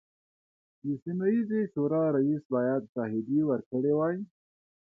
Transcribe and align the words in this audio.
د 0.83 0.85
سیمه 1.03 1.27
ییزې 1.33 1.61
شورا 1.73 2.03
رییس 2.15 2.43
باید 2.55 2.83
شاهدې 2.93 3.39
ورکړي 3.49 3.93
وای. 3.95 4.17